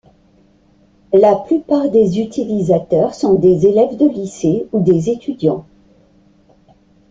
[1.13, 5.63] La plupart des utilisateurs sont des élèves de lycée ou des étudiants.